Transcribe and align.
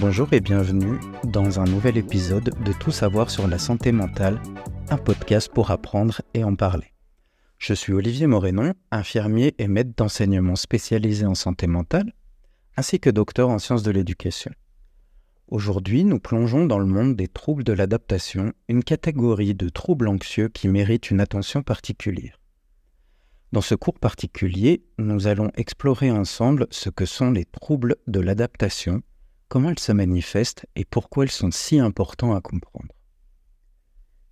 Bonjour 0.00 0.32
et 0.32 0.40
bienvenue 0.40 0.98
dans 1.24 1.60
un 1.60 1.64
nouvel 1.64 1.98
épisode 1.98 2.54
de 2.64 2.72
Tout 2.72 2.90
savoir 2.90 3.28
sur 3.28 3.46
la 3.46 3.58
santé 3.58 3.92
mentale, 3.92 4.40
un 4.88 4.96
podcast 4.96 5.52
pour 5.52 5.70
apprendre 5.70 6.22
et 6.32 6.42
en 6.42 6.54
parler. 6.54 6.94
Je 7.58 7.74
suis 7.74 7.92
Olivier 7.92 8.26
Morénon, 8.26 8.72
infirmier 8.90 9.54
et 9.58 9.68
maître 9.68 9.92
d'enseignement 9.94 10.56
spécialisé 10.56 11.26
en 11.26 11.34
santé 11.34 11.66
mentale, 11.66 12.14
ainsi 12.78 12.98
que 12.98 13.10
docteur 13.10 13.50
en 13.50 13.58
sciences 13.58 13.82
de 13.82 13.90
l'éducation. 13.90 14.52
Aujourd'hui, 15.48 16.04
nous 16.04 16.18
plongeons 16.18 16.64
dans 16.64 16.78
le 16.78 16.86
monde 16.86 17.14
des 17.14 17.28
troubles 17.28 17.64
de 17.64 17.74
l'adaptation, 17.74 18.54
une 18.68 18.82
catégorie 18.82 19.54
de 19.54 19.68
troubles 19.68 20.08
anxieux 20.08 20.48
qui 20.48 20.68
mérite 20.68 21.10
une 21.10 21.20
attention 21.20 21.62
particulière. 21.62 22.40
Dans 23.52 23.60
ce 23.60 23.74
cours 23.74 23.98
particulier, 23.98 24.82
nous 24.96 25.26
allons 25.26 25.50
explorer 25.56 26.10
ensemble 26.10 26.68
ce 26.70 26.88
que 26.88 27.04
sont 27.04 27.32
les 27.32 27.44
troubles 27.44 27.96
de 28.06 28.20
l'adaptation, 28.20 29.02
comment 29.50 29.70
elles 29.70 29.78
se 29.78 29.92
manifestent 29.92 30.64
et 30.76 30.86
pourquoi 30.86 31.24
elles 31.24 31.30
sont 31.30 31.50
si 31.50 31.78
importants 31.78 32.34
à 32.34 32.40
comprendre? 32.40 32.94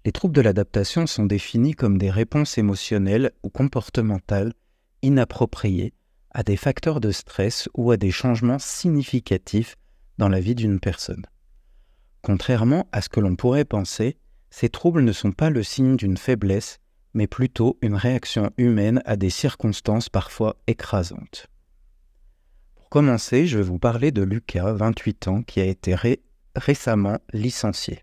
Les 0.07 0.13
troubles 0.13 0.35
de 0.35 0.41
l'adaptation 0.41 1.07
sont 1.07 1.27
définis 1.27 1.75
comme 1.75 1.99
des 1.99 2.11
réponses 2.11 2.57
émotionnelles 2.57 3.33
ou 3.43 3.51
comportementales 3.51 4.55
inappropriées 5.03 5.93
à 6.31 6.45
des 6.45 6.57
facteurs 6.57 7.01
de 7.01 7.11
stress 7.11 7.69
ou 7.75 7.91
à 7.91 7.97
des 7.97 8.13
changements 8.13 8.61
significatifs 8.61 9.77
dans 10.19 10.29
la 10.29 10.41
vie 10.41 10.55
d'une 10.55 10.81
personne. 10.81 11.27
Contrairement 12.23 12.89
à 12.93 13.03
ce 13.03 13.09
que 13.09 13.21
l'on 13.21 13.37
pourrait 13.37 13.65
penser, 13.65 14.17
ces 14.51 14.69
troubles 14.69 15.03
ne 15.03 15.13
sont 15.13 15.33
pas 15.33 15.51
le 15.51 15.63
signe 15.63 15.97
d'une 15.97 16.17
faiblesse, 16.17 16.79
mais 17.13 17.27
plutôt 17.27 17.77
une 17.83 17.97
réaction 17.97 18.51
humaine 18.57 19.03
à 19.05 19.17
des 19.17 19.31
circonstances 19.31 20.09
parfois 20.09 20.57
écrasantes. 20.69 21.49
Pour 22.89 23.03
commencer, 23.03 23.47
je 23.47 23.59
vais 23.59 23.65
vous 23.65 23.79
parler 23.79 24.13
de 24.13 24.23
Lucas, 24.23 24.73
28 24.73 25.29
ans, 25.29 25.43
qui 25.43 25.61
a 25.61 25.67
été 25.67 25.95
récemment 26.57 27.19
licencié. 27.35 28.03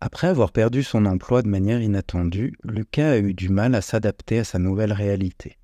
Après 0.00 0.28
avoir 0.28 0.52
perdu 0.52 0.84
son 0.84 1.04
emploi 1.04 1.42
de 1.42 1.48
manière 1.48 1.82
inattendue, 1.82 2.56
Lucas 2.62 3.10
a 3.10 3.18
eu 3.18 3.34
du 3.34 3.48
mal 3.48 3.74
à 3.74 3.80
s'adapter 3.80 4.38
à 4.38 4.44
sa 4.44 4.60
nouvelle 4.60 4.92
réalité. 4.92 5.58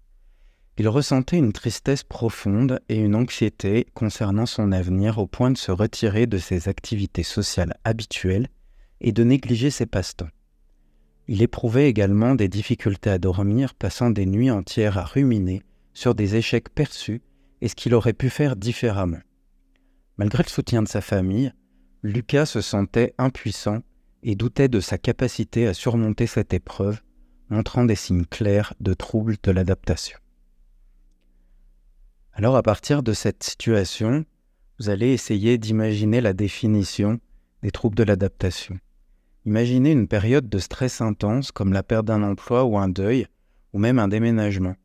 Il 0.78 0.88
ressentait 0.88 1.38
une 1.38 1.52
tristesse 1.52 2.02
profonde 2.02 2.80
et 2.88 2.96
une 2.96 3.14
anxiété 3.14 3.86
concernant 3.94 4.46
son 4.46 4.72
avenir 4.72 5.18
au 5.18 5.28
point 5.28 5.52
de 5.52 5.56
se 5.56 5.70
retirer 5.70 6.26
de 6.26 6.38
ses 6.38 6.68
activités 6.68 7.22
sociales 7.22 7.76
habituelles 7.84 8.48
et 9.00 9.12
de 9.12 9.22
négliger 9.22 9.70
ses 9.70 9.86
passe-temps. 9.86 10.30
Il 11.28 11.40
éprouvait 11.40 11.88
également 11.88 12.34
des 12.34 12.48
difficultés 12.48 13.10
à 13.10 13.18
dormir, 13.18 13.74
passant 13.74 14.10
des 14.10 14.26
nuits 14.26 14.50
entières 14.50 14.98
à 14.98 15.04
ruminer 15.04 15.62
sur 15.94 16.16
des 16.16 16.34
échecs 16.34 16.68
perçus 16.74 17.22
et 17.60 17.68
ce 17.68 17.74
qu'il 17.74 17.94
aurait 17.94 18.12
pu 18.12 18.30
faire 18.30 18.56
différemment. 18.56 19.20
Malgré 20.16 20.42
le 20.42 20.48
soutien 20.48 20.82
de 20.82 20.88
sa 20.88 21.00
famille, 21.00 21.52
Lucas 22.02 22.46
se 22.46 22.60
sentait 22.60 23.14
impuissant 23.18 23.80
et 24.22 24.34
doutait 24.34 24.68
de 24.68 24.80
sa 24.80 24.98
capacité 24.98 25.66
à 25.66 25.74
surmonter 25.74 26.26
cette 26.26 26.54
épreuve, 26.54 27.00
montrant 27.48 27.84
des 27.84 27.94
signes 27.94 28.26
clairs 28.26 28.74
de 28.80 28.94
troubles 28.94 29.36
de 29.42 29.50
l'adaptation. 29.50 30.18
Alors 32.32 32.56
à 32.56 32.62
partir 32.62 33.02
de 33.02 33.12
cette 33.12 33.42
situation, 33.42 34.24
vous 34.78 34.88
allez 34.88 35.08
essayer 35.08 35.58
d'imaginer 35.58 36.20
la 36.20 36.32
définition 36.32 37.20
des 37.62 37.70
troubles 37.70 37.96
de 37.96 38.02
l'adaptation. 38.02 38.78
Imaginez 39.44 39.92
une 39.92 40.08
période 40.08 40.48
de 40.48 40.58
stress 40.58 41.00
intense 41.00 41.52
comme 41.52 41.72
la 41.72 41.82
perte 41.82 42.06
d'un 42.06 42.22
emploi 42.22 42.64
ou 42.64 42.78
un 42.78 42.88
deuil, 42.88 43.26
ou 43.72 43.78
même 43.78 43.98
un 43.98 44.08
déménagement. 44.08 44.76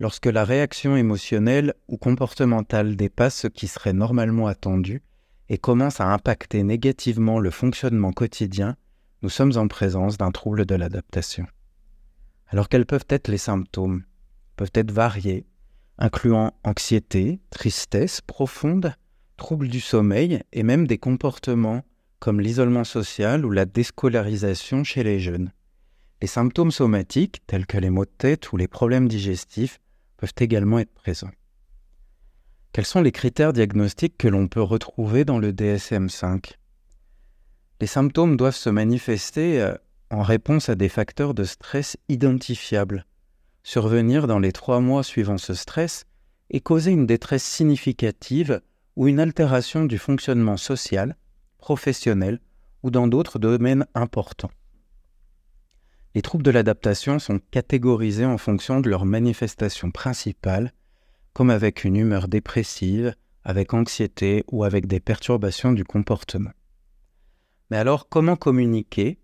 Lorsque 0.00 0.24
la 0.24 0.46
réaction 0.46 0.96
émotionnelle 0.96 1.74
ou 1.86 1.98
comportementale 1.98 2.96
dépasse 2.96 3.36
ce 3.36 3.48
qui 3.48 3.68
serait 3.68 3.92
normalement 3.92 4.46
attendu 4.46 5.02
et 5.50 5.58
commence 5.58 6.00
à 6.00 6.06
impacter 6.06 6.62
négativement 6.62 7.38
le 7.38 7.50
fonctionnement 7.50 8.10
quotidien, 8.10 8.76
nous 9.20 9.28
sommes 9.28 9.58
en 9.58 9.68
présence 9.68 10.16
d'un 10.16 10.30
trouble 10.30 10.64
de 10.64 10.74
l'adaptation. 10.74 11.46
Alors 12.48 12.70
quels 12.70 12.86
peuvent 12.86 13.04
être 13.10 13.28
les 13.28 13.36
symptômes? 13.36 14.04
Peuvent 14.56 14.72
être 14.72 14.90
variés, 14.90 15.44
incluant 15.98 16.54
anxiété, 16.64 17.38
tristesse 17.50 18.22
profonde, 18.22 18.94
troubles 19.36 19.68
du 19.68 19.80
sommeil 19.80 20.42
et 20.54 20.62
même 20.62 20.86
des 20.86 20.98
comportements 20.98 21.84
comme 22.20 22.40
l'isolement 22.40 22.84
social 22.84 23.44
ou 23.44 23.50
la 23.50 23.66
déscolarisation 23.66 24.82
chez 24.82 25.02
les 25.02 25.20
jeunes. 25.20 25.52
Les 26.22 26.26
symptômes 26.26 26.70
somatiques, 26.70 27.42
tels 27.46 27.66
que 27.66 27.76
les 27.76 27.90
maux 27.90 28.06
de 28.06 28.10
tête 28.16 28.50
ou 28.52 28.56
les 28.56 28.68
problèmes 28.68 29.06
digestifs, 29.06 29.78
peuvent 30.20 30.32
également 30.38 30.78
être 30.78 30.92
présents. 30.92 31.30
Quels 32.72 32.84
sont 32.84 33.00
les 33.00 33.10
critères 33.10 33.54
diagnostiques 33.54 34.18
que 34.18 34.28
l'on 34.28 34.48
peut 34.48 34.62
retrouver 34.62 35.24
dans 35.24 35.38
le 35.38 35.50
DSM5 35.50 36.52
Les 37.80 37.86
symptômes 37.86 38.36
doivent 38.36 38.54
se 38.54 38.68
manifester 38.68 39.62
euh, 39.62 39.74
en 40.10 40.22
réponse 40.22 40.68
à 40.68 40.74
des 40.74 40.90
facteurs 40.90 41.32
de 41.32 41.44
stress 41.44 41.96
identifiables, 42.10 43.06
survenir 43.62 44.26
dans 44.26 44.38
les 44.38 44.52
trois 44.52 44.80
mois 44.80 45.02
suivant 45.02 45.38
ce 45.38 45.54
stress 45.54 46.04
et 46.50 46.60
causer 46.60 46.90
une 46.90 47.06
détresse 47.06 47.44
significative 47.44 48.60
ou 48.96 49.08
une 49.08 49.20
altération 49.20 49.86
du 49.86 49.96
fonctionnement 49.96 50.58
social, 50.58 51.16
professionnel 51.56 52.40
ou 52.82 52.90
dans 52.90 53.08
d'autres 53.08 53.38
domaines 53.38 53.86
importants. 53.94 54.50
Les 56.14 56.22
troubles 56.22 56.42
de 56.42 56.50
l'adaptation 56.50 57.20
sont 57.20 57.40
catégorisés 57.50 58.26
en 58.26 58.36
fonction 58.36 58.80
de 58.80 58.90
leur 58.90 59.04
manifestation 59.04 59.92
principale, 59.92 60.72
comme 61.32 61.50
avec 61.50 61.84
une 61.84 61.96
humeur 61.96 62.26
dépressive, 62.26 63.14
avec 63.44 63.74
anxiété 63.74 64.44
ou 64.50 64.64
avec 64.64 64.86
des 64.86 64.98
perturbations 64.98 65.72
du 65.72 65.84
comportement. 65.84 66.50
Mais 67.70 67.76
alors, 67.76 68.08
comment 68.08 68.36
communiquer 68.36 69.18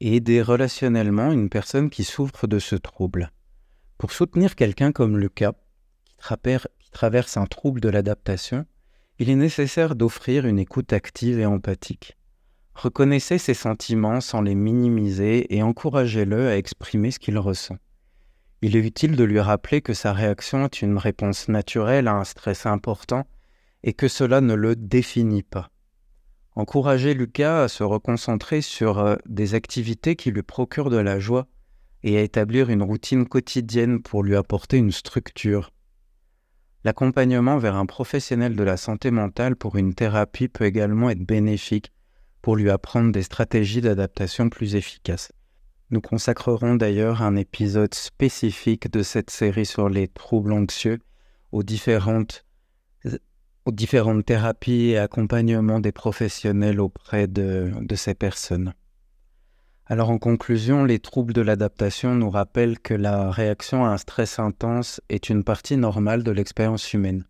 et 0.00 0.16
aider 0.16 0.40
relationnellement 0.40 1.30
une 1.30 1.50
personne 1.50 1.90
qui 1.90 2.04
souffre 2.04 2.46
de 2.46 2.58
ce 2.58 2.76
trouble? 2.76 3.30
Pour 3.98 4.10
soutenir 4.10 4.56
quelqu'un 4.56 4.92
comme 4.92 5.18
Lucas, 5.18 5.52
qui, 6.26 6.58
qui 6.80 6.90
traverse 6.90 7.36
un 7.36 7.46
trouble 7.46 7.80
de 7.80 7.90
l'adaptation, 7.90 8.64
il 9.18 9.28
est 9.28 9.36
nécessaire 9.36 9.94
d'offrir 9.94 10.46
une 10.46 10.58
écoute 10.58 10.94
active 10.94 11.38
et 11.38 11.46
empathique. 11.46 12.16
Reconnaissez 12.74 13.38
ses 13.38 13.54
sentiments 13.54 14.20
sans 14.20 14.42
les 14.42 14.54
minimiser 14.54 15.54
et 15.54 15.62
encouragez-le 15.62 16.48
à 16.48 16.56
exprimer 16.56 17.10
ce 17.10 17.18
qu'il 17.18 17.38
ressent. 17.38 17.76
Il 18.62 18.76
est 18.76 18.86
utile 18.86 19.16
de 19.16 19.24
lui 19.24 19.40
rappeler 19.40 19.80
que 19.80 19.94
sa 19.94 20.12
réaction 20.12 20.64
est 20.64 20.82
une 20.82 20.98
réponse 20.98 21.48
naturelle 21.48 22.08
à 22.08 22.14
un 22.14 22.24
stress 22.24 22.66
important 22.66 23.26
et 23.82 23.92
que 23.92 24.08
cela 24.08 24.40
ne 24.40 24.54
le 24.54 24.74
définit 24.74 25.42
pas. 25.42 25.70
Encouragez 26.56 27.14
Lucas 27.14 27.64
à 27.64 27.68
se 27.68 27.82
reconcentrer 27.82 28.60
sur 28.60 28.98
euh, 28.98 29.16
des 29.26 29.54
activités 29.54 30.14
qui 30.14 30.30
lui 30.30 30.42
procurent 30.42 30.90
de 30.90 30.96
la 30.96 31.18
joie 31.18 31.46
et 32.04 32.16
à 32.16 32.22
établir 32.22 32.70
une 32.70 32.82
routine 32.82 33.26
quotidienne 33.26 34.00
pour 34.00 34.22
lui 34.22 34.36
apporter 34.36 34.76
une 34.76 34.92
structure. 34.92 35.72
L'accompagnement 36.84 37.56
vers 37.56 37.76
un 37.76 37.86
professionnel 37.86 38.56
de 38.56 38.62
la 38.62 38.76
santé 38.76 39.10
mentale 39.10 39.56
pour 39.56 39.76
une 39.76 39.94
thérapie 39.94 40.48
peut 40.48 40.64
également 40.64 41.10
être 41.10 41.24
bénéfique 41.24 41.92
pour 42.44 42.56
lui 42.56 42.68
apprendre 42.68 43.10
des 43.10 43.22
stratégies 43.22 43.80
d'adaptation 43.80 44.50
plus 44.50 44.74
efficaces. 44.74 45.32
Nous 45.88 46.02
consacrerons 46.02 46.74
d'ailleurs 46.74 47.22
un 47.22 47.36
épisode 47.36 47.94
spécifique 47.94 48.92
de 48.92 49.02
cette 49.02 49.30
série 49.30 49.64
sur 49.64 49.88
les 49.88 50.08
troubles 50.08 50.52
anxieux 50.52 50.98
aux 51.52 51.62
différentes, 51.62 52.44
thérapies 54.26 54.90
et 54.90 54.98
accompagnements 54.98 55.80
des 55.80 55.90
professionnels 55.90 56.82
auprès 56.82 57.28
de 57.28 57.94
ces 57.94 58.12
personnes. 58.12 58.74
Alors 59.86 60.10
en 60.10 60.18
conclusion, 60.18 60.84
les 60.84 60.98
troubles 60.98 61.32
de 61.32 61.40
l'adaptation 61.40 62.14
nous 62.14 62.28
rappellent 62.28 62.78
que 62.78 62.92
la 62.92 63.30
réaction 63.30 63.86
à 63.86 63.88
un 63.88 63.96
stress 63.96 64.38
intense 64.38 65.00
est 65.08 65.30
une 65.30 65.44
partie 65.44 65.78
normale 65.78 66.22
de 66.22 66.30
l'expérience 66.30 66.92
humaine, 66.92 67.24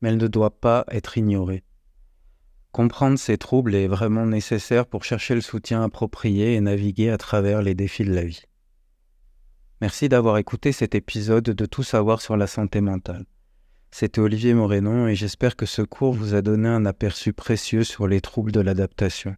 mais 0.00 0.08
elle 0.08 0.16
ne 0.16 0.26
doit 0.26 0.58
pas 0.58 0.84
être 0.90 1.18
ignorée. 1.18 1.62
Comprendre 2.76 3.18
ces 3.18 3.38
troubles 3.38 3.74
est 3.74 3.86
vraiment 3.86 4.26
nécessaire 4.26 4.84
pour 4.84 5.02
chercher 5.02 5.34
le 5.34 5.40
soutien 5.40 5.82
approprié 5.82 6.52
et 6.52 6.60
naviguer 6.60 7.08
à 7.08 7.16
travers 7.16 7.62
les 7.62 7.74
défis 7.74 8.04
de 8.04 8.12
la 8.12 8.22
vie. 8.22 8.42
Merci 9.80 10.10
d'avoir 10.10 10.36
écouté 10.36 10.72
cet 10.72 10.94
épisode 10.94 11.44
de 11.44 11.64
Tout 11.64 11.82
savoir 11.82 12.20
sur 12.20 12.36
la 12.36 12.46
santé 12.46 12.82
mentale. 12.82 13.24
C'était 13.90 14.20
Olivier 14.20 14.52
Morénon 14.52 15.08
et 15.08 15.14
j'espère 15.14 15.56
que 15.56 15.64
ce 15.64 15.80
cours 15.80 16.12
vous 16.12 16.34
a 16.34 16.42
donné 16.42 16.68
un 16.68 16.84
aperçu 16.84 17.32
précieux 17.32 17.82
sur 17.82 18.06
les 18.06 18.20
troubles 18.20 18.52
de 18.52 18.60
l'adaptation. 18.60 19.36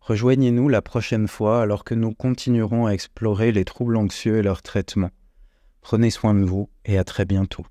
Rejoignez-nous 0.00 0.70
la 0.70 0.80
prochaine 0.80 1.28
fois 1.28 1.60
alors 1.60 1.84
que 1.84 1.94
nous 1.94 2.14
continuerons 2.14 2.86
à 2.86 2.92
explorer 2.92 3.52
les 3.52 3.66
troubles 3.66 3.98
anxieux 3.98 4.38
et 4.38 4.42
leur 4.42 4.62
traitement. 4.62 5.10
Prenez 5.82 6.08
soin 6.08 6.32
de 6.32 6.46
vous 6.46 6.70
et 6.86 6.96
à 6.96 7.04
très 7.04 7.26
bientôt. 7.26 7.66